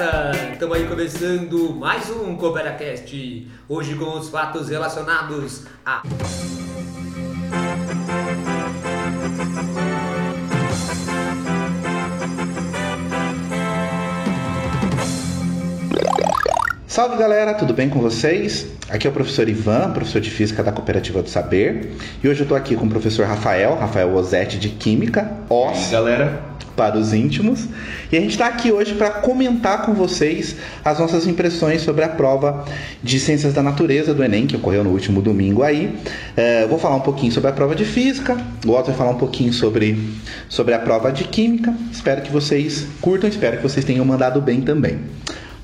Salve 0.00 0.12
galera! 0.14 0.52
Estamos 0.54 0.76
aí 0.76 0.86
começando 0.86 1.74
mais 1.74 2.08
um 2.08 2.34
CooperaCast. 2.34 3.46
Hoje 3.68 3.94
com 3.96 4.18
os 4.18 4.30
fatos 4.30 4.70
relacionados 4.70 5.66
a. 5.84 6.02
Salve 16.86 17.16
galera, 17.18 17.52
tudo 17.52 17.74
bem 17.74 17.90
com 17.90 18.00
vocês? 18.00 18.68
Aqui 18.88 19.06
é 19.06 19.10
o 19.10 19.12
professor 19.12 19.50
Ivan, 19.50 19.92
professor 19.92 20.22
de 20.22 20.30
Física 20.30 20.62
da 20.62 20.72
Cooperativa 20.72 21.22
do 21.22 21.28
Saber. 21.28 21.92
E 22.24 22.28
hoje 22.28 22.40
eu 22.40 22.44
estou 22.44 22.56
aqui 22.56 22.74
com 22.74 22.86
o 22.86 22.88
professor 22.88 23.26
Rafael, 23.26 23.74
Rafael 23.74 24.14
Osetti 24.14 24.58
de 24.58 24.70
Química, 24.70 25.30
OS. 25.50 25.90
galera. 25.90 26.49
Para 26.80 26.96
os 26.96 27.12
íntimos. 27.12 27.68
E 28.10 28.16
a 28.16 28.20
gente 28.22 28.30
está 28.30 28.46
aqui 28.46 28.72
hoje 28.72 28.94
para 28.94 29.10
comentar 29.10 29.82
com 29.82 29.92
vocês 29.92 30.56
as 30.82 30.98
nossas 30.98 31.26
impressões 31.26 31.82
sobre 31.82 32.02
a 32.02 32.08
prova 32.08 32.64
de 33.02 33.20
Ciências 33.20 33.52
da 33.52 33.62
Natureza 33.62 34.14
do 34.14 34.24
Enem, 34.24 34.46
que 34.46 34.56
ocorreu 34.56 34.82
no 34.82 34.88
último 34.88 35.20
domingo 35.20 35.62
aí. 35.62 35.94
É, 36.34 36.66
vou 36.66 36.78
falar 36.78 36.96
um 36.96 37.02
pouquinho 37.02 37.30
sobre 37.32 37.50
a 37.50 37.52
prova 37.52 37.74
de 37.74 37.84
Física, 37.84 38.34
o 38.66 38.70
Otto 38.70 38.86
vai 38.86 38.96
falar 38.96 39.10
um 39.10 39.18
pouquinho 39.18 39.52
sobre, 39.52 40.10
sobre 40.48 40.72
a 40.72 40.78
prova 40.78 41.12
de 41.12 41.24
Química. 41.24 41.74
Espero 41.92 42.22
que 42.22 42.32
vocês 42.32 42.86
curtam, 43.02 43.28
espero 43.28 43.58
que 43.58 43.62
vocês 43.62 43.84
tenham 43.84 44.06
mandado 44.06 44.40
bem 44.40 44.62
também. 44.62 45.00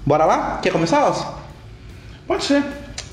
Bora 0.04 0.26
lá? 0.26 0.58
Quer 0.62 0.70
começar, 0.70 1.08
Osso? 1.08 1.26
Pode 2.26 2.44
ser. 2.44 2.62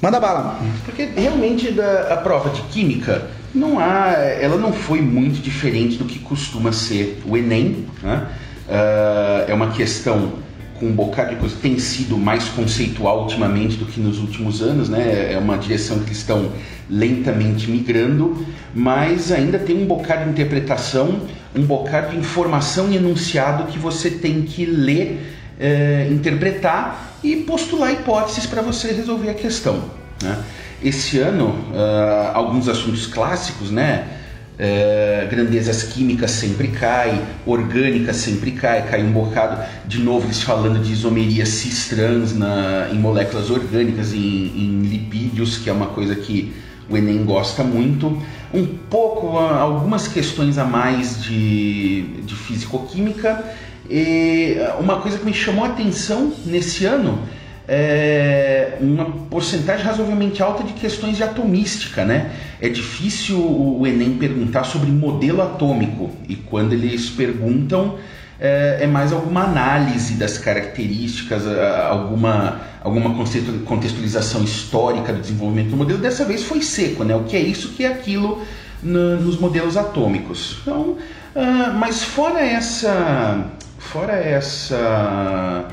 Manda 0.02 0.20
bala. 0.20 0.60
Porque 0.84 1.06
realmente 1.16 1.72
da, 1.72 2.14
a 2.16 2.18
prova 2.18 2.50
de 2.50 2.64
química 2.64 3.22
não 3.54 3.80
há, 3.80 4.14
ela 4.18 4.58
não 4.58 4.74
foi 4.74 5.02
muito 5.02 5.42
diferente 5.42 5.98
do 5.98 6.06
que 6.06 6.20
costuma 6.20 6.72
ser 6.72 7.22
o 7.26 7.38
Enem. 7.38 7.86
Né? 8.02 8.28
Uh, 8.68 9.52
é 9.52 9.54
uma 9.54 9.72
questão 9.72 10.34
com 10.80 10.88
um 10.88 10.92
bocado 10.92 11.30
de 11.30 11.36
coisa 11.38 11.56
tem 11.62 11.78
sido 11.80 12.18
mais 12.18 12.46
conceitual 12.50 13.22
ultimamente 13.22 13.78
do 13.78 13.86
que 13.86 14.00
nos 14.00 14.20
últimos 14.20 14.62
anos, 14.62 14.90
né? 14.90 15.32
É 15.34 15.38
uma 15.38 15.58
direção 15.58 16.00
que 16.00 16.12
estão 16.12 16.52
lentamente 16.90 17.70
migrando, 17.70 18.46
mas 18.74 19.32
ainda 19.32 19.60
tem 19.60 19.82
um 19.82 19.86
bocado 19.86 20.26
de 20.26 20.32
interpretação, 20.32 21.22
um 21.56 21.64
bocado 21.64 22.12
de 22.12 22.18
informação 22.18 22.92
e 22.92 22.98
enunciado 22.98 23.72
que 23.72 23.78
você 23.78 24.10
tem 24.10 24.42
que 24.42 24.66
ler 24.66 25.22
é, 25.60 26.08
interpretar 26.12 27.18
e 27.24 27.38
postular 27.38 27.94
hipóteses 27.94 28.46
para 28.46 28.62
você 28.62 28.92
resolver 28.92 29.30
a 29.30 29.34
questão. 29.34 29.86
Né? 30.22 30.38
Esse 30.84 31.18
ano, 31.20 31.48
uh, 31.72 32.32
alguns 32.34 32.68
assuntos 32.68 33.08
clássicos, 33.08 33.72
né? 33.72 34.06
Uh, 34.54 35.30
grandezas 35.30 35.84
químicas 35.84 36.30
sempre 36.32 36.68
cai, 36.68 37.20
orgânica 37.46 38.14
sempre 38.14 38.52
cai, 38.52 38.86
cai 38.88 39.02
um 39.02 39.12
bocado, 39.12 39.64
de 39.88 40.00
novo 40.00 40.28
eles 40.28 40.44
falando 40.44 40.80
de 40.80 40.92
isomeria 40.92 41.46
cis-trans 41.46 42.38
na, 42.38 42.90
em 42.92 43.00
moléculas 43.00 43.50
orgânicas, 43.50 44.14
em, 44.14 44.18
em, 44.18 44.82
lipídios, 44.84 45.58
que 45.58 45.70
é 45.70 45.74
uma 45.74 45.88
coisa 45.88 46.16
que 46.16 46.54
o 46.90 46.98
Enem 46.98 47.24
gosta 47.24 47.64
muito. 47.64 48.22
Um 48.54 48.66
pouco, 48.66 49.38
uh, 49.38 49.54
algumas 49.54 50.08
questões 50.10 50.58
a 50.58 50.66
mais 50.66 51.24
de, 51.24 52.02
de 52.26 52.36
físico-química 52.36 53.42
e 53.90 54.58
uma 54.80 55.00
coisa 55.00 55.18
que 55.18 55.26
me 55.26 55.34
chamou 55.34 55.64
a 55.64 55.70
atenção 55.70 56.34
nesse 56.46 56.86
ano 56.86 57.20
é 57.68 58.43
uma 58.84 59.06
porcentagem 59.06 59.86
razoavelmente 59.86 60.42
alta 60.42 60.64
de 60.64 60.74
questões 60.74 61.18
de 61.18 61.24
atomística, 61.24 62.04
né? 62.06 62.32
É 62.62 62.70
difícil 62.70 63.40
o 63.40 63.86
Enem 63.88 64.18
perguntar 64.18 64.64
sobre 64.64 64.92
modelo 64.92 65.42
atômico 65.42 66.12
e 66.28 66.36
quando 66.36 66.74
eles 66.74 67.10
perguntam 67.10 67.98
é, 68.40 68.80
é 68.82 68.88
mais 68.88 69.14
alguma 69.14 69.44
análise 69.44 70.16
das 70.16 70.38
características, 70.38 71.44
alguma, 71.90 72.62
alguma 72.82 73.26
contextualização 73.66 74.44
histórica 74.44 75.14
do 75.14 75.22
desenvolvimento 75.22 75.70
do 75.70 75.78
modelo. 75.78 76.00
Dessa 76.00 76.26
vez 76.26 76.44
foi 76.44 76.62
seco, 76.62 77.04
né? 77.04 77.16
O 77.16 77.24
que 77.24 77.38
é 77.38 77.40
isso, 77.40 77.70
o 77.70 77.72
que 77.72 77.86
é 77.86 77.88
aquilo 77.88 78.42
no, 78.84 79.20
nos 79.22 79.40
modelos 79.40 79.78
atômicos. 79.78 80.58
Então, 80.62 80.98
uh, 81.36 81.74
mas 81.76 82.04
fora 82.04 82.42
essa 82.42 83.46
fora 83.78 84.14
essa 84.14 85.68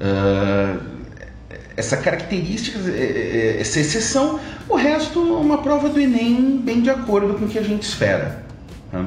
uh, 0.00 0.93
essa 1.76 1.96
característica, 1.96 2.78
é, 2.90 3.56
é, 3.56 3.60
essa 3.60 3.80
exceção, 3.80 4.38
o 4.68 4.76
resto 4.76 5.20
uma 5.20 5.58
prova 5.58 5.88
do 5.88 6.00
Enem 6.00 6.60
bem 6.62 6.80
de 6.80 6.90
acordo 6.90 7.34
com 7.34 7.44
o 7.44 7.48
que 7.48 7.58
a 7.58 7.62
gente 7.62 7.82
espera. 7.82 8.44
Né? 8.92 9.06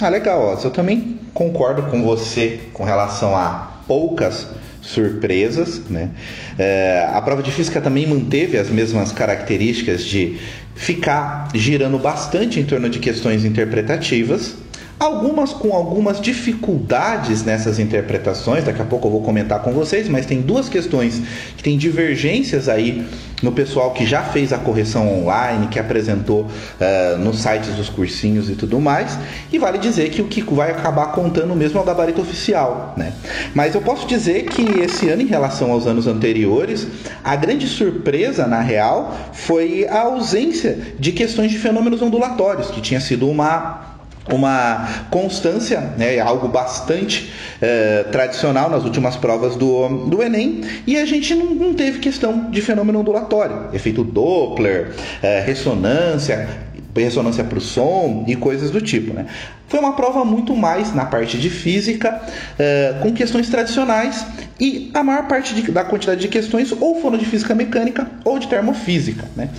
Ah, 0.00 0.08
legal. 0.08 0.58
Eu 0.62 0.70
também 0.70 1.18
concordo 1.32 1.84
com 1.84 2.02
você 2.02 2.60
com 2.72 2.84
relação 2.84 3.34
a 3.34 3.80
poucas 3.86 4.48
surpresas, 4.82 5.82
né? 5.90 6.10
É, 6.58 7.08
a 7.12 7.20
prova 7.20 7.42
de 7.42 7.50
física 7.50 7.80
também 7.80 8.06
manteve 8.06 8.56
as 8.56 8.68
mesmas 8.70 9.10
características 9.10 10.04
de 10.04 10.38
ficar 10.74 11.48
girando 11.54 11.98
bastante 11.98 12.60
em 12.60 12.64
torno 12.64 12.88
de 12.88 12.98
questões 12.98 13.44
interpretativas, 13.44 14.54
Algumas 14.98 15.52
com 15.52 15.74
algumas 15.74 16.18
dificuldades 16.18 17.44
nessas 17.44 17.78
interpretações, 17.78 18.64
daqui 18.64 18.80
a 18.80 18.84
pouco 18.84 19.06
eu 19.08 19.12
vou 19.12 19.22
comentar 19.22 19.60
com 19.60 19.70
vocês, 19.72 20.08
mas 20.08 20.24
tem 20.24 20.40
duas 20.40 20.70
questões 20.70 21.20
que 21.54 21.62
tem 21.62 21.76
divergências 21.76 22.66
aí 22.66 23.06
no 23.42 23.52
pessoal 23.52 23.90
que 23.92 24.06
já 24.06 24.22
fez 24.22 24.54
a 24.54 24.58
correção 24.58 25.20
online, 25.20 25.66
que 25.66 25.78
apresentou 25.78 26.46
uh, 26.46 27.18
nos 27.18 27.42
sites 27.42 27.74
dos 27.74 27.90
cursinhos 27.90 28.48
e 28.48 28.54
tudo 28.54 28.80
mais, 28.80 29.18
e 29.52 29.58
vale 29.58 29.76
dizer 29.76 30.08
que 30.08 30.22
o 30.22 30.28
que 30.28 30.42
vai 30.42 30.70
acabar 30.70 31.12
contando 31.12 31.54
mesmo 31.54 31.78
é 31.78 31.82
o 31.82 31.84
gabarito 31.84 32.22
oficial, 32.22 32.94
né? 32.96 33.12
Mas 33.54 33.74
eu 33.74 33.82
posso 33.82 34.06
dizer 34.06 34.44
que 34.44 34.62
esse 34.80 35.10
ano, 35.10 35.20
em 35.20 35.26
relação 35.26 35.72
aos 35.72 35.86
anos 35.86 36.06
anteriores, 36.06 36.86
a 37.22 37.36
grande 37.36 37.66
surpresa, 37.66 38.46
na 38.46 38.62
real, 38.62 39.14
foi 39.32 39.86
a 39.86 40.00
ausência 40.00 40.78
de 40.98 41.12
questões 41.12 41.50
de 41.50 41.58
fenômenos 41.58 42.00
ondulatórios, 42.00 42.70
que 42.70 42.80
tinha 42.80 43.00
sido 43.00 43.28
uma 43.28 43.95
uma 44.32 45.06
constância, 45.10 45.80
né, 45.96 46.18
algo 46.18 46.48
bastante 46.48 47.32
é, 47.60 48.04
tradicional 48.04 48.68
nas 48.68 48.84
últimas 48.84 49.16
provas 49.16 49.56
do, 49.56 50.06
do 50.06 50.22
Enem, 50.22 50.62
e 50.86 50.96
a 50.96 51.04
gente 51.04 51.34
não, 51.34 51.54
não 51.54 51.74
teve 51.74 51.98
questão 51.98 52.50
de 52.50 52.60
fenômeno 52.60 53.00
ondulatório, 53.00 53.68
efeito 53.72 54.02
Doppler, 54.02 54.92
é, 55.22 55.40
ressonância, 55.40 56.48
ressonância 56.94 57.44
para 57.44 57.58
o 57.58 57.60
som 57.60 58.24
e 58.26 58.34
coisas 58.34 58.70
do 58.70 58.80
tipo. 58.80 59.12
Né? 59.12 59.26
Foi 59.68 59.78
uma 59.78 59.94
prova 59.94 60.24
muito 60.24 60.56
mais 60.56 60.94
na 60.94 61.04
parte 61.04 61.38
de 61.38 61.50
física, 61.50 62.20
é, 62.58 62.96
com 63.02 63.12
questões 63.12 63.48
tradicionais, 63.48 64.26
e 64.58 64.90
a 64.94 65.02
maior 65.02 65.28
parte 65.28 65.54
de, 65.54 65.70
da 65.70 65.84
quantidade 65.84 66.20
de 66.20 66.28
questões 66.28 66.72
ou 66.72 67.00
foram 67.00 67.18
de 67.18 67.26
física 67.26 67.54
mecânica 67.54 68.10
ou 68.24 68.38
de 68.38 68.48
termofísica. 68.48 69.24
Né? 69.36 69.50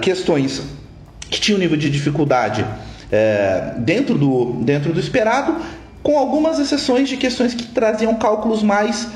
questões 0.00 0.62
que 1.30 1.40
tinham 1.40 1.58
nível 1.58 1.76
de 1.76 1.90
dificuldade 1.90 2.64
é, 3.10 3.74
dentro, 3.78 4.16
do, 4.16 4.54
dentro 4.62 4.92
do 4.92 5.00
esperado, 5.00 5.56
com 6.02 6.18
algumas 6.18 6.58
exceções 6.58 7.08
de 7.08 7.16
questões 7.16 7.54
que 7.54 7.66
traziam 7.66 8.14
cálculos 8.14 8.62
mais, 8.62 9.08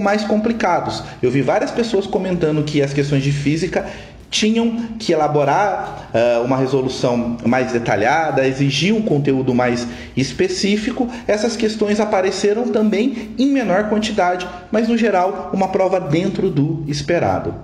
mais 0.00 0.24
complicados. 0.24 1.02
Eu 1.22 1.30
vi 1.30 1.42
várias 1.42 1.70
pessoas 1.70 2.06
comentando 2.06 2.62
que 2.64 2.82
as 2.82 2.92
questões 2.92 3.22
de 3.22 3.30
física 3.30 3.86
tinham 4.30 4.86
que 4.98 5.12
elaborar 5.12 6.08
uh, 6.14 6.44
uma 6.44 6.56
resolução 6.56 7.36
mais 7.44 7.72
detalhada, 7.72 8.46
exigiam 8.46 8.98
um 8.98 9.02
conteúdo 9.02 9.52
mais 9.52 9.86
específico. 10.16 11.08
Essas 11.26 11.56
questões 11.56 11.98
apareceram 11.98 12.68
também 12.68 13.30
em 13.36 13.46
menor 13.50 13.88
quantidade, 13.88 14.48
mas 14.70 14.88
no 14.88 14.96
geral 14.96 15.50
uma 15.52 15.68
prova 15.68 16.00
dentro 16.00 16.48
do 16.48 16.84
esperado. 16.86 17.54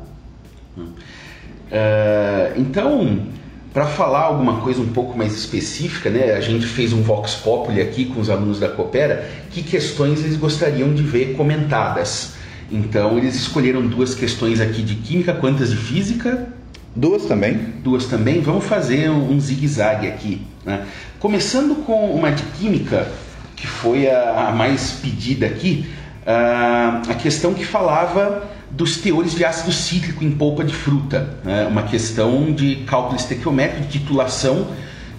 Uh, 0.76 0.92
então, 2.56 3.20
para 3.76 3.84
falar 3.84 4.22
alguma 4.22 4.62
coisa 4.62 4.80
um 4.80 4.88
pouco 4.88 5.18
mais 5.18 5.34
específica, 5.34 6.08
né, 6.08 6.32
a 6.32 6.40
gente 6.40 6.64
fez 6.64 6.94
um 6.94 7.02
Vox 7.02 7.34
Populi 7.34 7.82
aqui 7.82 8.06
com 8.06 8.18
os 8.18 8.30
alunos 8.30 8.58
da 8.58 8.70
Coopera, 8.70 9.28
que 9.50 9.62
questões 9.62 10.24
eles 10.24 10.34
gostariam 10.38 10.94
de 10.94 11.02
ver 11.02 11.34
comentadas. 11.34 12.36
Então 12.72 13.18
eles 13.18 13.34
escolheram 13.34 13.86
duas 13.86 14.14
questões 14.14 14.62
aqui 14.62 14.80
de 14.80 14.94
química, 14.94 15.34
quantas 15.34 15.68
de 15.68 15.76
física? 15.76 16.48
Duas 16.94 17.26
também. 17.26 17.74
Duas 17.84 18.06
também. 18.06 18.40
Vamos 18.40 18.64
fazer 18.64 19.10
um, 19.10 19.32
um 19.32 19.38
zigue-zague 19.38 20.06
aqui. 20.06 20.40
Né? 20.64 20.86
Começando 21.20 21.84
com 21.84 22.12
uma 22.12 22.30
de 22.32 22.44
química, 22.58 23.06
que 23.54 23.66
foi 23.66 24.08
a, 24.08 24.48
a 24.48 24.52
mais 24.52 24.92
pedida 24.92 25.44
aqui, 25.44 25.86
a, 26.26 27.02
a 27.10 27.14
questão 27.14 27.52
que 27.52 27.62
falava 27.62 28.55
dos 28.76 28.98
teores 28.98 29.34
de 29.34 29.44
ácido 29.44 29.72
cítrico 29.72 30.22
em 30.22 30.30
polpa 30.30 30.62
de 30.62 30.74
fruta, 30.74 31.38
né? 31.42 31.66
uma 31.66 31.84
questão 31.84 32.52
de 32.52 32.76
cálculo 32.86 33.16
estequiométrico, 33.16 33.86
de 33.86 33.98
titulação 33.98 34.68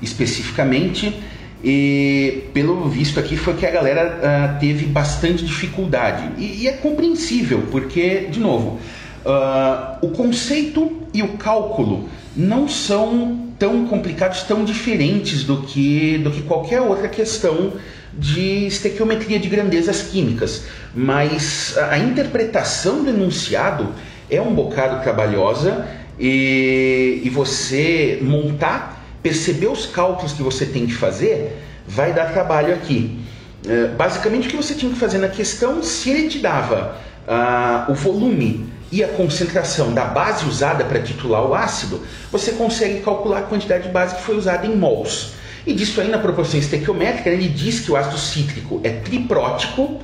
especificamente, 0.01 1.19
e 1.63 2.43
pelo 2.53 2.87
visto 2.87 3.19
aqui 3.19 3.35
foi 3.35 3.55
que 3.55 3.65
a 3.65 3.71
galera 3.71 4.19
uh, 4.55 4.59
teve 4.59 4.85
bastante 4.85 5.43
dificuldade. 5.43 6.29
E, 6.37 6.63
e, 6.63 6.67
é 6.67 6.73
compreensível, 6.73 7.63
porque, 7.71 8.27
de 8.29 8.39
novo, 8.39 8.79
uh, 9.25 10.05
o 10.05 10.09
conceito 10.09 10.91
e 11.11 11.23
o 11.23 11.29
cálculo 11.29 12.07
não 12.35 12.67
são 12.67 13.47
tão 13.57 13.87
complicados, 13.87 14.43
tão 14.43 14.63
diferentes 14.63 15.43
do 15.43 15.63
que, 15.63 16.19
do 16.19 16.29
que 16.29 16.43
qualquer 16.43 16.79
outra 16.79 17.07
questão 17.07 17.73
de 18.17 18.65
estequiometria 18.65 19.39
de 19.39 19.47
grandezas 19.47 20.01
químicas, 20.01 20.63
mas 20.95 21.77
a 21.77 21.97
interpretação 21.97 23.03
do 23.03 23.09
enunciado 23.09 23.93
é 24.29 24.41
um 24.41 24.53
bocado 24.53 25.03
trabalhosa 25.03 25.87
e, 26.19 27.21
e 27.23 27.29
você 27.29 28.19
montar, 28.21 29.05
perceber 29.21 29.67
os 29.67 29.85
cálculos 29.85 30.33
que 30.33 30.41
você 30.41 30.65
tem 30.65 30.87
que 30.87 30.93
fazer, 30.93 31.61
vai 31.87 32.13
dar 32.13 32.33
trabalho 32.33 32.73
aqui. 32.73 33.19
É, 33.67 33.87
basicamente, 33.87 34.47
o 34.47 34.51
que 34.51 34.57
você 34.57 34.73
tinha 34.73 34.91
que 34.91 34.97
fazer 34.97 35.19
na 35.19 35.29
questão, 35.29 35.83
se 35.83 36.09
ele 36.09 36.27
te 36.27 36.39
dava 36.39 36.97
uh, 37.27 37.91
o 37.91 37.95
volume 37.95 38.67
e 38.91 39.03
a 39.03 39.07
concentração 39.09 39.93
da 39.93 40.05
base 40.05 40.45
usada 40.45 40.85
para 40.85 41.01
titular 41.01 41.43
o 41.43 41.53
ácido, 41.53 42.01
você 42.31 42.53
consegue 42.53 43.01
calcular 43.01 43.39
a 43.39 43.43
quantidade 43.43 43.83
de 43.83 43.89
base 43.89 44.15
que 44.15 44.21
foi 44.21 44.37
usada 44.37 44.65
em 44.65 44.75
mols. 44.75 45.33
E 45.67 45.73
disso 45.73 45.99
aí 45.99 46.07
na 46.07 46.17
proporção 46.17 46.57
estequiométrica, 46.57 47.29
ele 47.29 47.49
diz 47.49 47.81
que 47.81 47.91
o 47.91 47.97
ácido 47.97 48.17
cítrico 48.17 48.79
é 48.85 48.89
triprótico, 48.89 49.99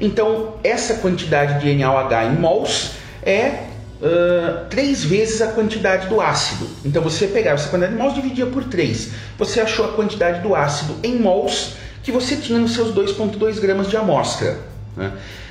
então 0.00 0.54
essa 0.62 0.94
quantidade 0.94 1.60
de 1.60 1.74
NaOH 1.74 2.32
em 2.32 2.38
mols 2.38 2.92
é 3.24 3.64
uh, 4.00 4.66
três 4.70 5.04
vezes 5.04 5.42
a 5.42 5.48
quantidade 5.48 6.06
do 6.06 6.20
ácido. 6.20 6.68
Então 6.84 7.02
você 7.02 7.26
pegava 7.26 7.56
essa 7.56 7.68
quantidade 7.68 7.94
de 7.94 7.98
mols 7.98 8.12
e 8.16 8.22
dividia 8.22 8.46
por 8.46 8.62
3. 8.62 9.10
Você 9.36 9.60
achou 9.60 9.86
a 9.86 9.88
quantidade 9.88 10.40
do 10.40 10.54
ácido 10.54 10.94
em 11.02 11.18
mols 11.18 11.72
que 12.04 12.12
você 12.12 12.36
tinha 12.36 12.60
nos 12.60 12.74
seus 12.74 12.94
2,2 12.94 13.58
gramas 13.58 13.90
de 13.90 13.96
amostra. 13.96 14.56
Né? 14.96 15.10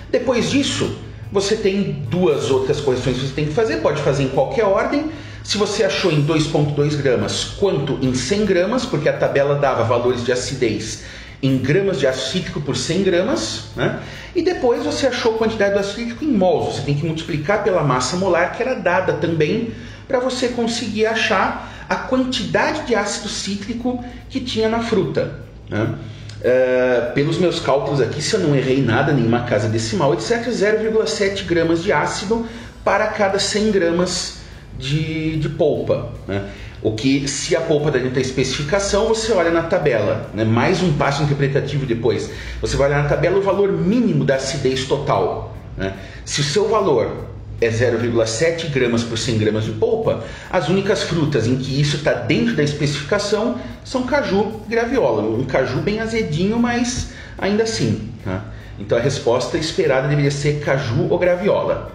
Depois 0.10 0.50
disso, 0.50 0.98
você 1.30 1.58
tem 1.58 2.06
duas 2.10 2.50
outras 2.50 2.80
correções 2.80 3.18
que 3.18 3.28
você 3.28 3.34
tem 3.34 3.48
que 3.48 3.54
fazer, 3.54 3.82
pode 3.82 4.02
fazer 4.02 4.24
em 4.24 4.30
qualquer 4.30 4.64
ordem. 4.64 5.12
Se 5.48 5.58
você 5.58 5.86
achou 5.86 6.12
em 6.12 6.26
2,2 6.26 6.98
gramas 6.98 7.46
quanto 7.46 7.98
em 8.02 8.14
100 8.14 8.46
gramas, 8.46 8.84
porque 8.84 9.08
a 9.08 9.14
tabela 9.14 9.56
dava 9.56 9.82
valores 9.86 10.26
de 10.26 10.34
acidez 10.34 11.06
em 11.42 11.58
gramas 11.58 12.02
de 12.02 12.06
ácido 12.06 12.32
cítrico 12.32 12.60
por 12.60 12.76
100 12.76 13.04
gramas, 13.04 13.68
né? 13.74 14.02
e 14.36 14.42
depois 14.42 14.84
você 14.84 15.08
achou 15.08 15.36
a 15.36 15.38
quantidade 15.38 15.74
do 15.74 15.80
ácido 15.80 16.00
cítrico 16.00 16.26
em 16.26 16.34
mols. 16.34 16.76
Você 16.76 16.82
tem 16.82 16.96
que 16.96 17.06
multiplicar 17.06 17.64
pela 17.64 17.82
massa 17.82 18.18
molar 18.18 18.58
que 18.58 18.62
era 18.62 18.74
dada 18.74 19.14
também 19.14 19.72
para 20.06 20.20
você 20.20 20.50
conseguir 20.50 21.06
achar 21.06 21.86
a 21.88 21.96
quantidade 21.96 22.86
de 22.86 22.94
ácido 22.94 23.30
cítrico 23.30 24.04
que 24.30 24.42
tinha 24.42 24.68
na 24.68 24.82
fruta. 24.82 25.40
Né? 25.70 25.96
Uh, 26.42 27.14
pelos 27.14 27.38
meus 27.38 27.62
cálculos 27.62 28.02
aqui, 28.02 28.22
se 28.22 28.34
eu 28.34 28.42
não 28.42 28.54
errei 28.54 28.82
nada, 28.82 29.14
nenhuma 29.14 29.44
casa 29.44 29.70
decimal, 29.70 30.14
etc., 30.14 30.46
0,7 30.50 31.46
gramas 31.46 31.82
de 31.82 31.94
ácido 31.94 32.46
para 32.84 33.08
cada 33.08 33.40
100 33.40 33.72
gramas 33.72 34.38
de, 34.78 35.38
de 35.38 35.50
polpa. 35.50 36.10
Né? 36.28 36.50
O 36.82 36.92
que, 36.92 37.28
se 37.28 37.56
a 37.56 37.62
polpa 37.62 37.90
dentro 37.90 38.12
da 38.12 38.22
especificação, 38.22 39.08
você 39.08 39.32
olha 39.32 39.50
na 39.50 39.64
tabela. 39.64 40.30
Né? 40.34 40.44
Mais 40.44 40.82
um 40.82 40.94
passo 40.94 41.24
interpretativo 41.24 41.86
depois. 41.86 42.30
Você 42.62 42.78
vai 42.78 42.90
olhar 42.90 43.04
na 43.04 43.10
tabela 43.10 43.38
o 43.38 43.42
valor 43.42 43.72
mínimo 43.72 44.24
da 44.24 44.36
acidez 44.36 44.86
total. 44.86 45.56
Né? 45.76 45.94
Se 46.24 46.42
o 46.42 46.44
seu 46.44 46.70
valor 46.70 47.28
é 47.60 47.70
0,7 47.70 48.70
gramas 48.70 49.04
por 49.04 49.18
100 49.18 49.38
gramas 49.40 49.64
de 49.64 49.72
polpa, 49.72 50.24
as 50.52 50.70
únicas 50.70 51.04
frutas 51.04 51.48
em 51.48 51.58
que 51.58 51.82
isso 51.82 51.98
está 51.98 52.14
dentro 52.14 52.56
da 52.56 52.64
especificação 52.64 53.60
são 53.84 54.04
caju 54.04 54.62
e 54.68 54.70
graviola. 54.70 55.24
Um 55.24 55.44
caju 55.46 55.82
bem 55.82 56.00
azedinho, 56.00 56.60
mas 56.60 57.10
ainda 57.38 57.64
assim. 57.64 58.12
Tá? 58.24 58.46
Então 58.80 58.98
a 58.98 59.02
resposta 59.02 59.58
esperada 59.58 60.08
deveria 60.08 60.30
ser 60.30 60.60
caju 60.60 61.08
ou 61.10 61.18
graviola. 61.18 61.92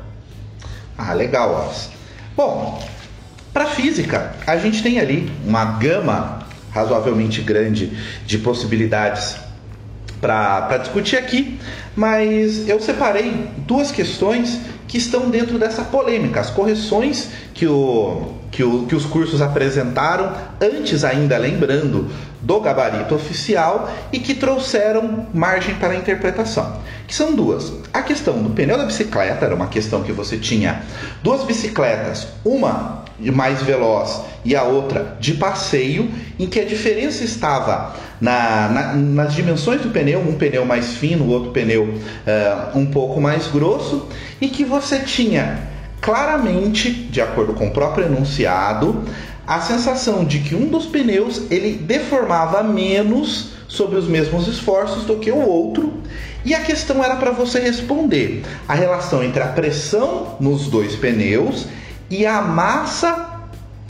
Ah, 0.98 1.12
legal. 1.14 1.72
Bom, 2.36 2.82
para 3.52 3.66
física, 3.66 4.34
a 4.46 4.56
gente 4.56 4.82
tem 4.82 4.98
ali 4.98 5.30
uma 5.46 5.64
gama 5.64 6.46
razoavelmente 6.70 7.42
grande 7.42 7.92
de 8.24 8.38
possibilidades 8.38 9.36
para 10.20 10.78
discutir 10.78 11.16
aqui, 11.16 11.58
mas 11.96 12.68
eu 12.68 12.80
separei 12.80 13.48
duas 13.58 13.90
questões 13.90 14.60
que 14.88 14.96
estão 14.96 15.28
dentro 15.28 15.58
dessa 15.58 15.82
polêmica, 15.82 16.40
as 16.40 16.48
correções 16.48 17.28
que, 17.52 17.66
o, 17.66 18.34
que, 18.50 18.62
o, 18.62 18.86
que 18.86 18.94
os 18.94 19.04
cursos 19.04 19.42
apresentaram, 19.42 20.32
antes 20.60 21.04
ainda 21.04 21.36
lembrando 21.36 22.08
do 22.42 22.60
gabarito 22.60 23.14
oficial 23.14 23.90
e 24.12 24.18
que 24.18 24.34
trouxeram 24.34 25.26
margem 25.32 25.74
para 25.76 25.90
a 25.90 25.96
interpretação. 25.96 26.80
Que 27.06 27.14
são 27.14 27.34
duas. 27.34 27.72
A 27.92 28.02
questão 28.02 28.42
do 28.42 28.50
pneu 28.50 28.76
da 28.76 28.84
bicicleta 28.84 29.46
era 29.46 29.54
uma 29.54 29.68
questão 29.68 30.02
que 30.02 30.12
você 30.12 30.36
tinha 30.36 30.82
duas 31.22 31.44
bicicletas, 31.44 32.26
uma 32.44 33.02
mais 33.18 33.62
veloz 33.62 34.20
e 34.44 34.56
a 34.56 34.64
outra 34.64 35.16
de 35.20 35.34
passeio, 35.34 36.10
em 36.38 36.46
que 36.46 36.58
a 36.58 36.64
diferença 36.64 37.22
estava 37.22 37.94
na, 38.20 38.68
na, 38.68 38.92
nas 38.94 39.34
dimensões 39.34 39.80
do 39.80 39.90
pneu, 39.90 40.20
um 40.20 40.36
pneu 40.36 40.64
mais 40.64 40.94
fino, 40.94 41.24
o 41.24 41.28
outro 41.28 41.50
pneu 41.52 41.84
uh, 41.84 42.78
um 42.78 42.86
pouco 42.86 43.20
mais 43.20 43.46
grosso, 43.46 44.08
e 44.40 44.48
que 44.48 44.64
você 44.64 45.00
tinha 45.00 45.70
claramente, 46.00 46.90
de 46.90 47.20
acordo 47.20 47.54
com 47.54 47.68
o 47.68 47.70
próprio 47.70 48.06
enunciado, 48.06 49.04
a 49.54 49.60
sensação 49.60 50.24
de 50.24 50.38
que 50.38 50.54
um 50.54 50.66
dos 50.66 50.86
pneus 50.86 51.42
ele 51.50 51.76
deformava 51.76 52.62
menos 52.62 53.50
sobre 53.68 53.98
os 53.98 54.06
mesmos 54.06 54.48
esforços 54.48 55.04
do 55.04 55.18
que 55.18 55.30
o 55.30 55.46
outro. 55.46 55.92
E 56.42 56.54
a 56.54 56.60
questão 56.60 57.04
era 57.04 57.16
para 57.16 57.32
você 57.32 57.60
responder 57.60 58.42
a 58.66 58.74
relação 58.74 59.22
entre 59.22 59.42
a 59.42 59.48
pressão 59.48 60.36
nos 60.40 60.68
dois 60.68 60.96
pneus 60.96 61.66
e 62.08 62.24
a 62.24 62.40
massa 62.40 63.31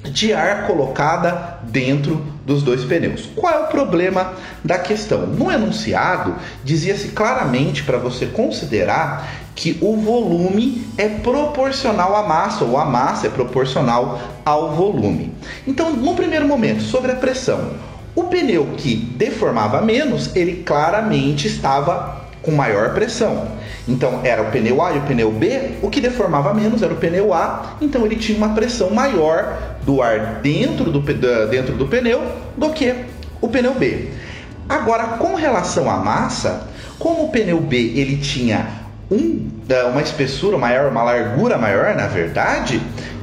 de 0.04 0.32
ar 0.32 0.66
colocada 0.66 1.58
dentro 1.62 2.24
dos 2.44 2.62
dois 2.62 2.84
pneus. 2.84 3.28
Qual 3.36 3.52
é 3.52 3.58
o 3.64 3.68
problema 3.68 4.32
da 4.64 4.78
questão? 4.78 5.26
No 5.26 5.50
enunciado, 5.50 6.34
dizia-se 6.64 7.08
claramente 7.08 7.84
para 7.84 7.98
você 7.98 8.26
considerar 8.26 9.28
que 9.54 9.78
o 9.80 9.96
volume 9.96 10.86
é 10.96 11.08
proporcional 11.08 12.16
à 12.16 12.22
massa, 12.22 12.64
ou 12.64 12.76
a 12.76 12.84
massa 12.84 13.26
é 13.26 13.30
proporcional 13.30 14.20
ao 14.44 14.72
volume. 14.72 15.32
Então, 15.66 15.92
no 15.92 16.14
primeiro 16.14 16.48
momento, 16.48 16.82
sobre 16.82 17.12
a 17.12 17.16
pressão, 17.16 17.70
o 18.14 18.24
pneu 18.24 18.74
que 18.76 18.94
deformava 18.94 19.80
menos, 19.80 20.34
ele 20.34 20.62
claramente 20.64 21.46
estava 21.46 22.21
com 22.42 22.50
maior 22.50 22.92
pressão. 22.92 23.48
Então 23.88 24.20
era 24.24 24.42
o 24.42 24.50
pneu 24.50 24.82
A 24.82 24.92
e 24.92 24.98
o 24.98 25.02
pneu 25.02 25.30
B, 25.30 25.72
o 25.80 25.88
que 25.88 26.00
deformava 26.00 26.52
menos 26.52 26.82
era 26.82 26.92
o 26.92 26.96
pneu 26.96 27.32
A, 27.32 27.76
então 27.80 28.04
ele 28.04 28.16
tinha 28.16 28.36
uma 28.36 28.50
pressão 28.50 28.90
maior 28.90 29.76
do 29.84 30.02
ar 30.02 30.40
dentro 30.42 30.90
do, 30.90 31.00
dentro 31.00 31.74
do 31.74 31.86
pneu 31.86 32.22
do 32.56 32.70
que 32.70 32.94
o 33.40 33.48
pneu 33.48 33.74
B. 33.74 34.10
Agora, 34.68 35.04
com 35.18 35.34
relação 35.34 35.90
à 35.90 35.96
massa, 35.96 36.68
como 36.98 37.24
o 37.24 37.28
pneu 37.30 37.60
B 37.60 37.76
ele 37.96 38.16
tinha 38.16 38.82
um, 39.10 39.48
uma 39.90 40.00
espessura 40.00 40.56
maior, 40.56 40.90
uma 40.90 41.02
largura 41.02 41.58
maior, 41.58 41.94
na 41.94 42.06
verdade, 42.06 42.80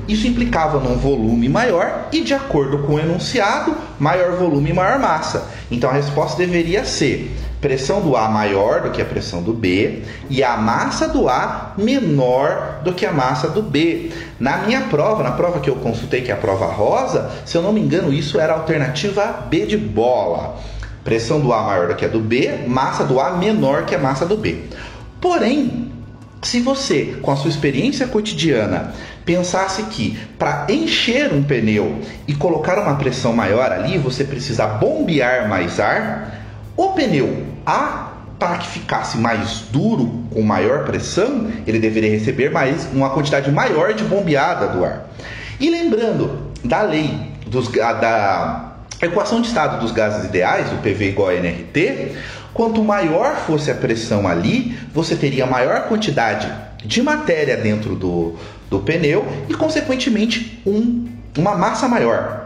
isso 0.08 0.28
implicava 0.28 0.80
num 0.80 0.98
volume 0.98 1.48
maior 1.48 2.08
e, 2.12 2.22
de 2.22 2.34
acordo 2.34 2.80
com 2.80 2.96
o 2.96 3.00
enunciado, 3.00 3.76
maior 4.00 4.34
volume 4.38 4.72
e 4.72 4.74
maior 4.74 5.00
massa. 5.00 5.48
Então 5.70 5.90
a 5.90 5.94
resposta 5.94 6.38
deveria 6.38 6.84
ser 6.84 7.32
pressão 7.62 8.02
do 8.02 8.16
A 8.16 8.28
maior 8.30 8.82
do 8.82 8.92
que 8.92 9.02
a 9.02 9.06
pressão 9.06 9.42
do 9.42 9.54
B 9.54 10.04
e 10.30 10.44
a 10.44 10.56
massa 10.56 11.08
do 11.08 11.28
A 11.28 11.74
menor 11.78 12.80
do 12.84 12.94
que 12.94 13.06
a 13.06 13.12
massa 13.12 13.50
do 13.50 13.62
B. 13.62 14.12
Na 14.40 14.60
minha 14.60 14.82
prova, 14.82 15.24
na 15.24 15.32
prova 15.32 15.60
que 15.60 15.70
eu 15.70 15.76
consultei, 15.76 16.22
que 16.22 16.32
é 16.32 16.34
a 16.34 16.38
prova 16.38 16.68
rosa, 16.68 17.30
se 17.46 17.58
eu 17.58 17.62
não 17.62 17.74
me 17.74 17.82
engano, 17.82 18.14
isso 18.14 18.40
era 18.40 18.54
a 18.54 18.58
alternativa 18.58 19.46
B 19.50 19.66
de 19.66 19.78
bola. 19.78 20.58
Pressão 21.04 21.40
do 21.40 21.52
A 21.52 21.64
maior 21.64 21.88
do 21.90 21.96
que 21.96 22.06
a 22.06 22.10
do 22.10 22.20
B, 22.20 22.66
massa 22.68 23.04
do 23.04 23.20
A 23.20 23.32
menor 23.32 23.86
que 23.86 23.96
a 23.96 24.00
massa 24.00 24.26
do 24.26 24.38
B. 24.38 24.64
Porém, 25.20 25.92
se 26.42 26.62
você, 26.62 27.18
com 27.22 27.32
a 27.32 27.36
sua 27.36 27.50
experiência 27.50 28.08
cotidiana, 28.08 28.94
pensasse 29.26 29.84
que 29.84 30.18
para 30.38 30.66
encher 30.70 31.34
um 31.34 31.44
pneu 31.44 32.00
e 32.28 32.34
colocar 32.34 32.80
uma 32.80 32.96
pressão 32.96 33.34
maior 33.34 33.72
ali, 33.72 33.98
você 33.98 34.24
precisa 34.24 34.66
bombear 34.66 35.50
mais 35.50 35.80
ar, 35.80 36.40
o 36.80 36.94
pneu 36.94 37.46
A, 37.66 38.14
para 38.40 38.58
que 38.58 38.70
ficasse 38.70 39.18
mais 39.18 39.66
duro, 39.70 40.24
com 40.32 40.42
maior 40.42 40.86
pressão, 40.86 41.52
ele 41.68 41.78
deveria 41.78 42.10
receber 42.10 42.50
mais 42.50 42.88
uma 42.94 43.10
quantidade 43.10 43.52
maior 43.52 43.94
de 43.94 44.06
bombeada 44.06 44.66
do 44.70 44.86
ar. 44.86 45.10
E 45.60 45.70
lembrando 45.70 46.54
da 46.64 46.82
lei 46.84 47.34
dos, 47.46 47.68
da 47.68 48.76
equação 49.02 49.42
de 49.42 49.50
estado 49.50 49.82
dos 49.82 49.92
gases 49.92 50.24
ideais, 50.24 50.72
o 50.72 50.78
PV 50.78 51.10
igual 51.10 51.28
a 51.28 51.34
nRT, 51.34 52.14
quanto 52.54 52.82
maior 52.82 53.36
fosse 53.36 53.70
a 53.70 53.76
pressão 53.76 54.26
ali, 54.26 54.78
você 54.94 55.18
teria 55.18 55.46
maior 55.46 55.90
quantidade 55.90 56.50
de 56.78 57.04
matéria 57.04 57.58
dentro 57.58 57.94
do, 57.94 58.36
do 58.70 58.80
pneu 58.80 59.28
e, 59.50 59.54
consequentemente, 59.54 60.62
um, 60.66 61.10
uma 61.38 61.58
massa 61.58 61.90
maior 61.90 62.39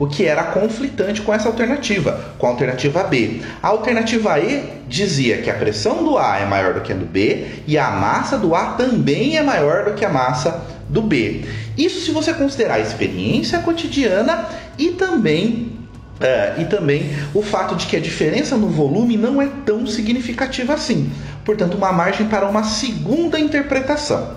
o 0.00 0.06
que 0.06 0.24
era 0.24 0.42
conflitante 0.44 1.20
com 1.20 1.32
essa 1.32 1.46
alternativa, 1.46 2.18
com 2.38 2.46
a 2.46 2.50
alternativa 2.50 3.04
B. 3.04 3.42
A 3.62 3.68
alternativa 3.68 4.40
E 4.40 4.64
dizia 4.88 5.42
que 5.42 5.50
a 5.50 5.54
pressão 5.54 6.02
do 6.02 6.16
A 6.16 6.38
é 6.38 6.46
maior 6.46 6.72
do 6.72 6.80
que 6.80 6.90
a 6.90 6.96
do 6.96 7.04
B 7.04 7.46
e 7.66 7.76
a 7.76 7.90
massa 7.90 8.38
do 8.38 8.54
A 8.54 8.72
também 8.72 9.36
é 9.36 9.42
maior 9.42 9.84
do 9.84 9.92
que 9.92 10.04
a 10.04 10.08
massa 10.08 10.64
do 10.88 11.02
B. 11.02 11.42
Isso 11.76 12.00
se 12.00 12.12
você 12.12 12.32
considerar 12.32 12.76
a 12.76 12.80
experiência 12.80 13.58
cotidiana 13.58 14.48
e 14.78 14.88
também 14.88 15.76
É, 16.22 16.56
e 16.58 16.66
também 16.66 17.08
o 17.32 17.40
fato 17.40 17.74
de 17.74 17.86
que 17.86 17.96
a 17.96 18.00
diferença 18.00 18.54
no 18.54 18.68
volume 18.68 19.16
não 19.16 19.40
é 19.40 19.48
tão 19.64 19.86
significativa 19.86 20.74
assim. 20.74 21.10
Portanto, 21.46 21.78
uma 21.78 21.92
margem 21.92 22.26
para 22.26 22.46
uma 22.46 22.62
segunda 22.62 23.40
interpretação. 23.40 24.34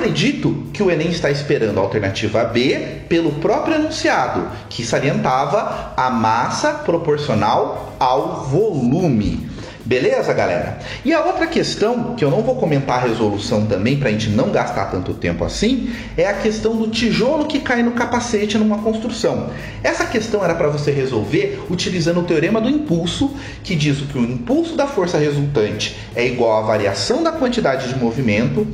Acredito 0.00 0.64
que 0.72 0.82
o 0.82 0.90
Enem 0.90 1.10
está 1.10 1.30
esperando 1.30 1.78
a 1.78 1.82
alternativa 1.82 2.42
B 2.42 3.02
pelo 3.06 3.32
próprio 3.32 3.74
enunciado, 3.74 4.48
que 4.70 4.82
salientava 4.82 5.92
a 5.94 6.08
massa 6.08 6.72
proporcional 6.72 7.94
ao 8.00 8.44
volume. 8.46 9.46
Beleza, 9.84 10.32
galera? 10.32 10.78
E 11.04 11.12
a 11.12 11.22
outra 11.22 11.46
questão, 11.46 12.14
que 12.14 12.24
eu 12.24 12.30
não 12.30 12.40
vou 12.40 12.56
comentar 12.56 12.96
a 12.96 13.08
resolução 13.08 13.66
também, 13.66 13.98
para 13.98 14.08
a 14.08 14.12
gente 14.12 14.30
não 14.30 14.50
gastar 14.50 14.86
tanto 14.86 15.12
tempo 15.12 15.44
assim, 15.44 15.92
é 16.16 16.26
a 16.26 16.32
questão 16.32 16.76
do 16.76 16.88
tijolo 16.88 17.44
que 17.44 17.60
cai 17.60 17.82
no 17.82 17.92
capacete 17.92 18.56
numa 18.56 18.78
construção. 18.78 19.50
Essa 19.82 20.06
questão 20.06 20.42
era 20.42 20.54
para 20.54 20.68
você 20.68 20.90
resolver 20.90 21.62
utilizando 21.68 22.20
o 22.20 22.24
teorema 22.24 22.58
do 22.58 22.70
impulso, 22.70 23.36
que 23.62 23.76
diz 23.76 23.98
que 23.98 24.16
o 24.16 24.24
impulso 24.24 24.76
da 24.76 24.86
força 24.86 25.18
resultante 25.18 25.94
é 26.16 26.26
igual 26.26 26.56
à 26.56 26.66
variação 26.66 27.22
da 27.22 27.32
quantidade 27.32 27.92
de 27.92 27.98
movimento. 28.00 28.66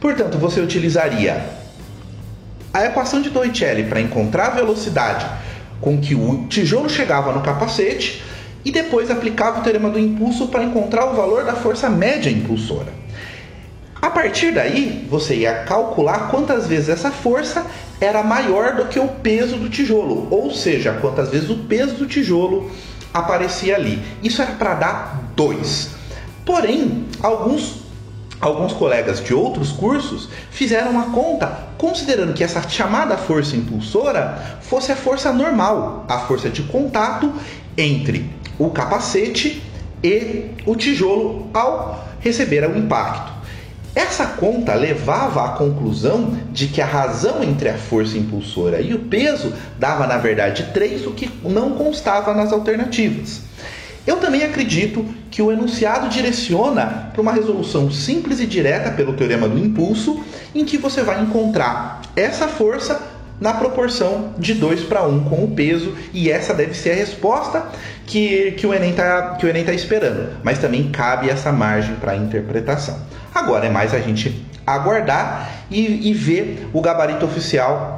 Portanto, 0.00 0.38
você 0.38 0.60
utilizaria 0.60 1.44
a 2.72 2.84
equação 2.84 3.20
de 3.20 3.30
Torricelli 3.30 3.84
para 3.84 4.00
encontrar 4.00 4.46
a 4.46 4.50
velocidade 4.50 5.26
com 5.80 5.98
que 5.98 6.14
o 6.14 6.46
tijolo 6.48 6.88
chegava 6.88 7.32
no 7.32 7.40
capacete 7.40 8.22
e 8.64 8.70
depois 8.70 9.10
aplicava 9.10 9.60
o 9.60 9.62
teorema 9.62 9.90
do 9.90 9.98
impulso 9.98 10.48
para 10.48 10.64
encontrar 10.64 11.06
o 11.06 11.14
valor 11.14 11.44
da 11.44 11.54
força 11.54 11.88
média 11.88 12.30
impulsora. 12.30 12.92
A 14.00 14.10
partir 14.10 14.52
daí, 14.52 15.06
você 15.10 15.34
ia 15.34 15.64
calcular 15.64 16.30
quantas 16.30 16.66
vezes 16.66 16.88
essa 16.88 17.10
força 17.10 17.66
era 18.00 18.22
maior 18.22 18.76
do 18.76 18.86
que 18.86 18.98
o 18.98 19.08
peso 19.08 19.56
do 19.56 19.68
tijolo, 19.68 20.28
ou 20.30 20.52
seja, 20.52 20.92
quantas 21.00 21.30
vezes 21.30 21.50
o 21.50 21.56
peso 21.64 21.94
do 21.94 22.06
tijolo 22.06 22.70
aparecia 23.12 23.74
ali. 23.74 24.00
Isso 24.22 24.40
era 24.40 24.52
para 24.52 24.74
dar 24.74 25.32
2. 25.34 25.90
Porém, 26.44 27.06
alguns 27.20 27.87
alguns 28.40 28.72
colegas 28.72 29.22
de 29.22 29.34
outros 29.34 29.72
cursos 29.72 30.28
fizeram 30.50 30.90
uma 30.90 31.10
conta 31.10 31.68
considerando 31.76 32.34
que 32.34 32.44
essa 32.44 32.66
chamada 32.68 33.16
força 33.16 33.56
impulsora 33.56 34.58
fosse 34.60 34.92
a 34.92 34.96
força 34.96 35.32
normal, 35.32 36.04
a 36.08 36.18
força 36.20 36.48
de 36.48 36.62
contato 36.62 37.32
entre 37.76 38.30
o 38.58 38.70
capacete 38.70 39.62
e 40.02 40.50
o 40.66 40.74
tijolo 40.76 41.48
ao 41.52 42.06
receber 42.20 42.68
o 42.68 42.76
impacto. 42.76 43.38
Essa 43.94 44.26
conta 44.26 44.74
levava 44.74 45.44
à 45.44 45.48
conclusão 45.50 46.36
de 46.52 46.68
que 46.68 46.80
a 46.80 46.86
razão 46.86 47.42
entre 47.42 47.68
a 47.68 47.76
força 47.76 48.16
impulsora 48.16 48.80
e 48.80 48.94
o 48.94 49.00
peso 49.00 49.52
dava, 49.78 50.06
na 50.06 50.18
verdade, 50.18 50.70
3, 50.72 51.06
o 51.06 51.12
que 51.12 51.28
não 51.42 51.72
constava 51.72 52.32
nas 52.32 52.52
alternativas. 52.52 53.47
Eu 54.08 54.16
também 54.16 54.42
acredito 54.42 55.04
que 55.30 55.42
o 55.42 55.52
enunciado 55.52 56.08
direciona 56.08 57.10
para 57.12 57.20
uma 57.20 57.30
resolução 57.30 57.90
simples 57.90 58.40
e 58.40 58.46
direta 58.46 58.90
pelo 58.90 59.12
teorema 59.12 59.46
do 59.46 59.58
impulso, 59.58 60.24
em 60.54 60.64
que 60.64 60.78
você 60.78 61.02
vai 61.02 61.20
encontrar 61.20 62.00
essa 62.16 62.48
força 62.48 63.02
na 63.38 63.52
proporção 63.52 64.32
de 64.38 64.54
2 64.54 64.84
para 64.84 65.06
1 65.06 65.24
com 65.24 65.44
o 65.44 65.48
peso, 65.48 65.94
e 66.14 66.30
essa 66.30 66.54
deve 66.54 66.72
ser 66.72 66.92
a 66.92 66.94
resposta 66.94 67.66
que, 68.06 68.52
que 68.52 68.66
o 68.66 68.72
Enem 68.72 68.92
está 68.92 69.36
tá 69.36 69.74
esperando. 69.74 70.38
Mas 70.42 70.58
também 70.58 70.90
cabe 70.90 71.28
essa 71.28 71.52
margem 71.52 71.96
para 71.96 72.16
interpretação. 72.16 72.98
Agora 73.34 73.66
é 73.66 73.70
mais 73.70 73.92
a 73.92 74.00
gente 74.00 74.42
aguardar 74.66 75.66
e, 75.70 76.08
e 76.08 76.14
ver 76.14 76.66
o 76.72 76.80
gabarito 76.80 77.26
oficial 77.26 77.97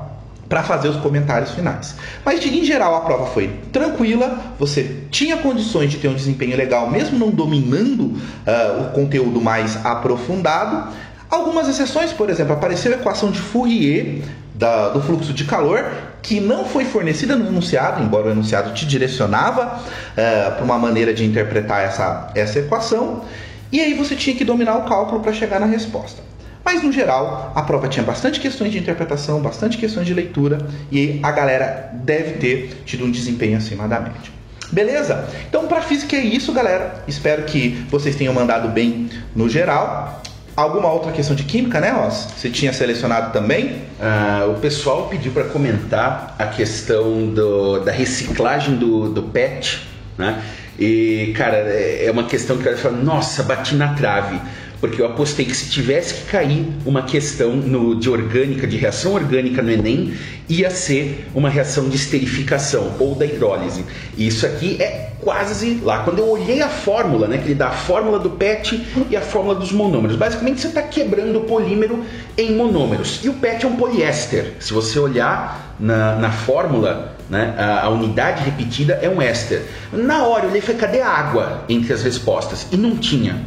para 0.50 0.64
fazer 0.64 0.88
os 0.88 0.96
comentários 0.96 1.52
finais. 1.52 1.94
Mas 2.24 2.44
em 2.44 2.64
geral 2.64 2.96
a 2.96 3.00
prova 3.02 3.26
foi 3.26 3.48
tranquila, 3.72 4.56
você 4.58 5.04
tinha 5.08 5.36
condições 5.36 5.92
de 5.92 5.98
ter 5.98 6.08
um 6.08 6.14
desempenho 6.14 6.56
legal, 6.56 6.90
mesmo 6.90 7.16
não 7.16 7.30
dominando 7.30 8.06
uh, 8.06 8.82
o 8.82 8.90
conteúdo 8.92 9.40
mais 9.40 9.78
aprofundado. 9.86 10.88
Algumas 11.30 11.68
exceções, 11.68 12.12
por 12.12 12.28
exemplo, 12.28 12.52
apareceu 12.52 12.92
a 12.92 12.96
equação 12.96 13.30
de 13.30 13.38
Fourier 13.38 14.22
da, 14.52 14.88
do 14.88 15.00
fluxo 15.00 15.32
de 15.32 15.44
calor, 15.44 15.84
que 16.20 16.40
não 16.40 16.64
foi 16.64 16.84
fornecida 16.84 17.36
no 17.36 17.46
enunciado, 17.46 18.02
embora 18.02 18.26
o 18.26 18.30
enunciado 18.32 18.74
te 18.74 18.84
direcionava 18.84 19.78
uh, 19.78 20.56
para 20.56 20.64
uma 20.64 20.76
maneira 20.76 21.14
de 21.14 21.24
interpretar 21.24 21.84
essa, 21.84 22.28
essa 22.34 22.58
equação, 22.58 23.22
e 23.70 23.80
aí 23.80 23.94
você 23.94 24.16
tinha 24.16 24.34
que 24.34 24.44
dominar 24.44 24.78
o 24.78 24.82
cálculo 24.82 25.20
para 25.20 25.32
chegar 25.32 25.60
na 25.60 25.66
resposta. 25.66 26.20
Mas 26.64 26.82
no 26.82 26.92
geral, 26.92 27.52
a 27.54 27.62
prova 27.62 27.88
tinha 27.88 28.04
bastante 28.04 28.38
questões 28.38 28.72
de 28.72 28.78
interpretação, 28.78 29.40
bastante 29.40 29.78
questões 29.78 30.06
de 30.06 30.14
leitura 30.14 30.58
e 30.92 31.18
a 31.22 31.30
galera 31.30 31.90
deve 31.94 32.32
ter 32.32 32.82
tido 32.84 33.04
um 33.04 33.10
desempenho 33.10 33.56
acima 33.56 33.88
da 33.88 34.00
média. 34.00 34.40
Beleza? 34.70 35.28
Então, 35.48 35.66
para 35.66 35.80
física 35.80 36.16
é 36.16 36.20
isso, 36.20 36.52
galera. 36.52 37.02
Espero 37.08 37.42
que 37.42 37.84
vocês 37.90 38.14
tenham 38.14 38.32
mandado 38.32 38.68
bem 38.68 39.10
no 39.34 39.48
geral. 39.48 40.22
Alguma 40.56 40.92
outra 40.92 41.10
questão 41.10 41.34
de 41.34 41.42
química, 41.44 41.80
né, 41.80 41.90
Ross? 41.90 42.28
Você 42.36 42.50
tinha 42.50 42.72
selecionado 42.72 43.32
também? 43.32 43.82
Ah, 44.00 44.46
o 44.48 44.60
pessoal 44.60 45.08
pediu 45.08 45.32
para 45.32 45.44
comentar 45.44 46.36
a 46.38 46.46
questão 46.46 47.26
do, 47.28 47.80
da 47.80 47.90
reciclagem 47.90 48.76
do, 48.76 49.08
do 49.08 49.22
PET, 49.22 49.86
né? 50.16 50.40
E, 50.78 51.32
cara, 51.36 51.56
é, 51.56 52.06
é 52.06 52.10
uma 52.10 52.24
questão 52.24 52.56
que 52.56 52.66
eu 52.66 52.76
falo, 52.76 52.96
nossa, 53.02 53.42
bati 53.42 53.74
na 53.74 53.94
trave 53.94 54.40
porque 54.80 55.02
eu 55.02 55.06
apostei 55.06 55.44
que 55.44 55.54
se 55.54 55.70
tivesse 55.70 56.14
que 56.14 56.30
cair 56.30 56.66
uma 56.86 57.02
questão 57.02 57.54
no, 57.54 57.94
de 57.94 58.08
orgânica, 58.08 58.66
de 58.66 58.76
reação 58.76 59.12
orgânica 59.12 59.60
no 59.60 59.70
Enem, 59.70 60.14
ia 60.48 60.70
ser 60.70 61.28
uma 61.34 61.50
reação 61.50 61.88
de 61.88 61.96
esterificação 61.96 62.94
ou 62.98 63.14
da 63.14 63.26
hidrólise. 63.26 63.84
E 64.16 64.26
isso 64.26 64.46
aqui 64.46 64.80
é 64.80 65.10
quase 65.20 65.80
lá. 65.82 66.02
Quando 66.02 66.18
eu 66.18 66.28
olhei 66.28 66.62
a 66.62 66.68
fórmula, 66.68 67.28
né, 67.28 67.38
que 67.38 67.44
ele 67.44 67.54
dá 67.54 67.68
a 67.68 67.72
fórmula 67.72 68.18
do 68.18 68.30
PET 68.30 68.86
e 69.10 69.16
a 69.16 69.20
fórmula 69.20 69.54
dos 69.54 69.70
monômeros, 69.70 70.16
basicamente 70.16 70.60
você 70.60 70.68
está 70.68 70.82
quebrando 70.82 71.38
o 71.38 71.42
polímero 71.42 72.02
em 72.36 72.54
monômeros. 72.56 73.20
E 73.22 73.28
o 73.28 73.34
PET 73.34 73.64
é 73.64 73.68
um 73.68 73.76
poliéster. 73.76 74.54
Se 74.58 74.72
você 74.72 74.98
olhar 74.98 75.76
na, 75.78 76.16
na 76.16 76.30
fórmula, 76.30 77.16
né, 77.28 77.54
a, 77.56 77.84
a, 77.84 77.88
unidade 77.90 78.42
repetida 78.42 78.98
é 79.02 79.08
um 79.08 79.20
éster. 79.20 79.62
Na 79.92 80.24
hora 80.24 80.44
eu 80.44 80.48
olhei 80.48 80.60
e 80.60 80.62
falei, 80.62 80.80
cadê 80.80 81.00
a 81.00 81.08
água 81.08 81.64
entre 81.68 81.92
as 81.92 82.02
respostas? 82.02 82.66
E 82.72 82.76
não 82.76 82.96
tinha. 82.96 83.40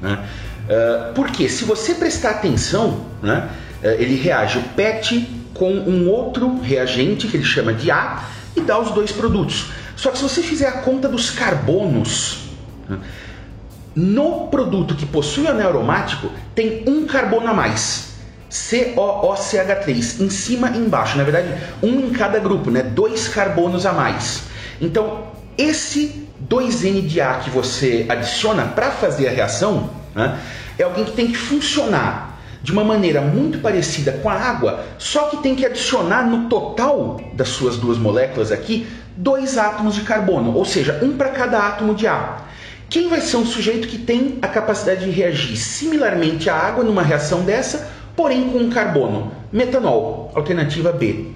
Né? 0.00 0.18
Uh, 0.70 1.12
porque 1.14 1.48
se 1.48 1.64
você 1.64 1.94
prestar 1.94 2.30
atenção, 2.30 3.06
né, 3.20 3.48
uh, 3.82 3.86
ele 3.88 4.14
reage 4.14 4.58
o 4.58 4.62
PET 4.62 5.28
com 5.52 5.72
um 5.72 6.08
outro 6.08 6.60
reagente 6.60 7.26
que 7.26 7.36
ele 7.36 7.44
chama 7.44 7.74
de 7.74 7.90
A 7.90 8.22
e 8.54 8.60
dá 8.60 8.78
os 8.78 8.92
dois 8.92 9.10
produtos. 9.10 9.72
Só 9.96 10.12
que 10.12 10.18
se 10.18 10.22
você 10.22 10.42
fizer 10.42 10.68
a 10.68 10.72
conta 10.82 11.08
dos 11.08 11.30
carbonos, 11.30 12.50
né, 12.88 13.00
no 13.96 14.46
produto 14.46 14.94
que 14.94 15.04
possui 15.04 15.48
anel 15.48 15.70
aromático 15.70 16.30
tem 16.54 16.84
um 16.86 17.04
carbono 17.04 17.48
a 17.48 17.52
mais. 17.54 18.10
COOCH3, 18.48 20.20
em 20.20 20.30
cima 20.30 20.70
e 20.70 20.78
embaixo. 20.78 21.16
Na 21.18 21.24
verdade, 21.24 21.48
um 21.82 22.00
em 22.00 22.10
cada 22.10 22.38
grupo, 22.38 22.70
né? 22.70 22.82
dois 22.82 23.28
carbonos 23.28 23.86
a 23.86 23.92
mais. 23.92 24.42
Então, 24.80 25.24
esse 25.58 26.28
2N 26.48 27.06
de 27.06 27.20
A 27.20 27.34
que 27.34 27.50
você 27.50 28.06
adiciona 28.08 28.64
para 28.64 28.90
fazer 28.90 29.28
a 29.28 29.30
reação, 29.30 29.90
né, 30.14 30.38
é 30.78 30.82
alguém 30.82 31.04
que 31.04 31.12
tem 31.12 31.28
que 31.28 31.36
funcionar 31.36 32.38
de 32.62 32.72
uma 32.72 32.84
maneira 32.84 33.20
muito 33.20 33.58
parecida 33.58 34.12
com 34.12 34.28
a 34.28 34.34
água, 34.34 34.84
só 34.98 35.28
que 35.28 35.38
tem 35.38 35.54
que 35.54 35.64
adicionar 35.64 36.24
no 36.24 36.48
total 36.48 37.20
das 37.32 37.48
suas 37.48 37.76
duas 37.76 37.96
moléculas 37.96 38.52
aqui 38.52 38.86
dois 39.16 39.58
átomos 39.58 39.94
de 39.94 40.02
carbono, 40.02 40.54
ou 40.54 40.64
seja, 40.64 40.98
um 41.02 41.16
para 41.16 41.30
cada 41.30 41.58
átomo 41.58 41.94
de 41.94 42.06
ar. 42.06 42.50
Quem 42.88 43.08
vai 43.08 43.20
ser 43.20 43.36
um 43.36 43.46
sujeito 43.46 43.86
que 43.86 43.98
tem 43.98 44.38
a 44.42 44.48
capacidade 44.48 45.04
de 45.04 45.10
reagir 45.10 45.56
similarmente 45.56 46.50
à 46.50 46.56
água 46.56 46.82
numa 46.82 47.02
reação 47.02 47.42
dessa, 47.42 47.88
porém 48.16 48.50
com 48.50 48.68
carbono? 48.68 49.32
Metanol, 49.52 50.32
alternativa 50.34 50.90
B. 50.90 51.26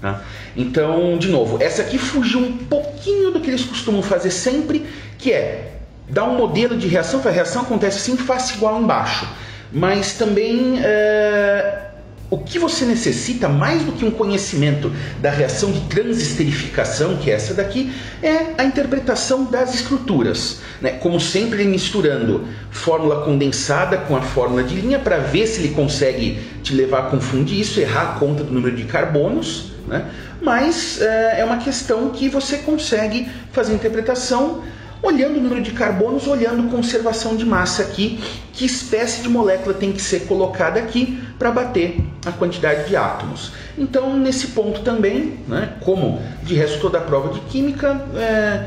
Tá? 0.00 0.22
Então, 0.56 1.18
de 1.18 1.28
novo, 1.28 1.62
essa 1.62 1.82
aqui 1.82 1.98
fugiu 1.98 2.40
um 2.40 2.56
pouquinho 2.56 3.30
do 3.32 3.40
que 3.40 3.50
eles 3.50 3.64
costumam 3.64 4.02
fazer 4.02 4.30
sempre, 4.30 4.86
que 5.18 5.32
é 5.32 5.73
dá 6.08 6.24
um 6.24 6.36
modelo 6.36 6.76
de 6.76 6.86
reação, 6.86 7.20
a 7.24 7.30
reação 7.30 7.62
acontece 7.62 7.98
assim, 7.98 8.16
face 8.16 8.54
igual 8.54 8.80
embaixo. 8.80 9.28
Mas 9.72 10.12
também 10.12 10.78
é, 10.82 11.84
o 12.30 12.38
que 12.38 12.58
você 12.58 12.84
necessita, 12.84 13.48
mais 13.48 13.82
do 13.82 13.92
que 13.92 14.04
um 14.04 14.10
conhecimento 14.10 14.90
da 15.20 15.30
reação 15.30 15.70
de 15.70 15.80
transesterificação, 15.82 17.16
que 17.16 17.30
é 17.30 17.34
essa 17.34 17.54
daqui, 17.54 17.92
é 18.22 18.54
a 18.58 18.64
interpretação 18.64 19.44
das 19.44 19.74
estruturas. 19.74 20.60
Né? 20.80 20.92
Como 20.92 21.20
sempre, 21.20 21.64
misturando 21.64 22.46
fórmula 22.70 23.24
condensada 23.24 23.98
com 23.98 24.16
a 24.16 24.22
fórmula 24.22 24.62
de 24.62 24.74
linha 24.74 24.98
para 24.98 25.18
ver 25.18 25.46
se 25.46 25.60
ele 25.60 25.74
consegue 25.74 26.40
te 26.62 26.74
levar 26.74 26.98
a 27.00 27.02
confundir 27.10 27.60
isso, 27.60 27.78
errar 27.78 28.02
a 28.02 28.18
conta 28.18 28.42
do 28.42 28.52
número 28.52 28.74
de 28.74 28.84
carbonos. 28.84 29.72
Né? 29.86 30.04
Mas 30.40 31.00
é, 31.00 31.40
é 31.40 31.44
uma 31.44 31.58
questão 31.58 32.10
que 32.10 32.28
você 32.28 32.58
consegue 32.58 33.28
fazer 33.52 33.74
interpretação 33.74 34.62
olhando 35.04 35.38
o 35.38 35.40
número 35.40 35.60
de 35.60 35.72
carbonos, 35.72 36.26
olhando 36.26 36.70
conservação 36.70 37.36
de 37.36 37.44
massa 37.44 37.82
aqui, 37.82 38.18
que 38.52 38.64
espécie 38.64 39.22
de 39.22 39.28
molécula 39.28 39.74
tem 39.74 39.92
que 39.92 40.00
ser 40.00 40.20
colocada 40.20 40.80
aqui 40.80 41.22
para 41.38 41.50
bater 41.50 42.00
a 42.24 42.32
quantidade 42.32 42.88
de 42.88 42.96
átomos. 42.96 43.52
Então, 43.76 44.16
nesse 44.16 44.48
ponto 44.48 44.80
também, 44.80 45.38
né, 45.46 45.74
como 45.80 46.22
de 46.42 46.54
resto 46.54 46.80
toda 46.80 46.98
a 46.98 47.00
prova 47.02 47.34
de 47.34 47.40
química, 47.40 48.00
é, 48.16 48.66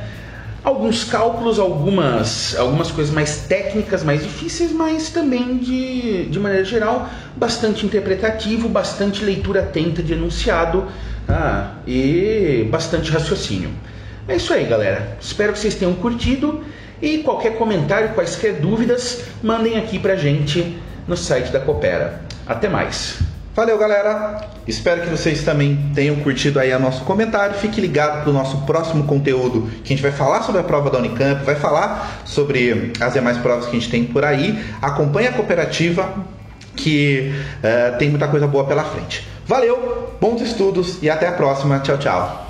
alguns 0.63 1.03
cálculos, 1.03 1.57
algumas, 1.57 2.55
algumas 2.55 2.91
coisas 2.91 3.13
mais 3.13 3.47
técnicas, 3.47 4.03
mais 4.03 4.21
difíceis, 4.21 4.71
mas 4.71 5.09
também 5.09 5.57
de, 5.57 6.25
de 6.25 6.39
maneira 6.39 6.65
geral 6.65 7.09
bastante 7.35 7.85
interpretativo, 7.85 8.69
bastante 8.69 9.23
leitura 9.23 9.61
atenta 9.61 10.03
de 10.03 10.13
enunciado 10.13 10.85
ah, 11.27 11.71
e 11.87 12.67
bastante 12.69 13.09
raciocínio. 13.11 13.71
É 14.27 14.35
isso 14.35 14.53
aí, 14.53 14.65
galera. 14.65 15.17
Espero 15.21 15.53
que 15.53 15.59
vocês 15.59 15.75
tenham 15.75 15.93
curtido 15.95 16.63
e 17.01 17.19
qualquer 17.19 17.57
comentário, 17.57 18.09
quaisquer 18.09 18.59
dúvidas, 18.59 19.23
mandem 19.41 19.77
aqui 19.77 19.97
pra 19.97 20.15
gente 20.15 20.77
no 21.07 21.15
site 21.15 21.51
da 21.51 21.59
Coopera. 21.59 22.21
Até 22.45 22.67
mais. 22.67 23.19
Valeu, 23.55 23.77
galera. 23.77 24.41
Espero 24.67 25.01
que 25.01 25.09
vocês 25.09 25.43
também 25.43 25.91
tenham 25.95 26.15
curtido 26.17 26.59
aí 26.59 26.71
o 26.73 26.79
nosso 26.79 27.03
comentário. 27.05 27.55
Fique 27.55 27.81
ligado 27.81 28.21
para 28.21 28.29
o 28.29 28.33
nosso 28.33 28.57
próximo 28.65 29.05
conteúdo, 29.05 29.67
que 29.83 29.93
a 29.93 29.95
gente 29.95 30.01
vai 30.01 30.11
falar 30.11 30.43
sobre 30.43 30.61
a 30.61 30.63
prova 30.63 30.91
da 30.91 30.99
Unicamp, 30.99 31.43
vai 31.43 31.55
falar 31.55 32.21
sobre 32.23 32.93
as 32.99 33.13
demais 33.13 33.37
provas 33.37 33.65
que 33.65 33.75
a 33.75 33.79
gente 33.79 33.89
tem 33.89 34.03
por 34.03 34.23
aí. 34.23 34.63
Acompanhe 34.81 35.27
a 35.27 35.31
cooperativa, 35.31 36.13
que 36.75 37.33
uh, 37.63 37.97
tem 37.97 38.09
muita 38.09 38.27
coisa 38.27 38.45
boa 38.45 38.65
pela 38.65 38.83
frente. 38.83 39.27
Valeu, 39.47 40.15
bons 40.21 40.41
estudos 40.41 41.01
e 41.01 41.09
até 41.09 41.27
a 41.27 41.31
próxima. 41.31 41.79
Tchau, 41.79 41.97
tchau. 41.97 42.46